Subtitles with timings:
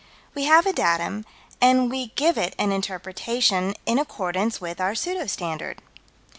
[0.33, 1.25] We have a datum,
[1.61, 5.79] and we give it an interpretation, in accordance with our pseudo standard.